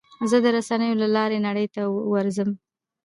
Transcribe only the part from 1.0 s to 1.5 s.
له لارې